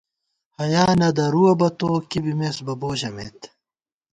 [0.57, 3.39] حیا نہ درُوَہ بہ تُو، کی بِمېس بہ بو ژَمېت